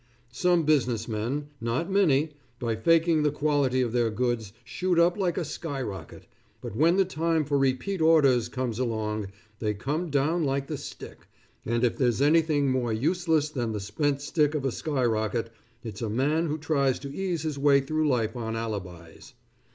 [0.31, 5.37] Some business men, not many, by faking the quality of their goods shoot up like
[5.37, 6.25] a sky rocket,
[6.59, 9.27] but when the time for repeat orders comes along,
[9.59, 11.27] they come down like the stick,
[11.67, 15.51] and if there's anything any more useless than the spent stick of a sky rocket,
[15.83, 19.35] it's a man who tries to ease his way through life on alibis.